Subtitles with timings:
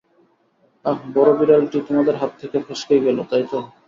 [0.85, 3.57] আহ, বড় বিড়ালটি তোমাদের হাত থেকে ফসকেই গেল, তাই তো?